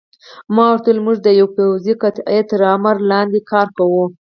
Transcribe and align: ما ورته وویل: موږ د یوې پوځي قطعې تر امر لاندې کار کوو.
ما 0.55 0.65
ورته 0.71 0.87
وویل: 0.89 1.03
موږ 1.05 1.17
د 1.21 1.27
یوې 1.39 1.53
پوځي 1.57 1.93
قطعې 2.03 2.39
تر 2.49 2.61
امر 2.75 2.95
لاندې 3.09 3.39
کار 3.51 3.67
کوو. 3.77 4.05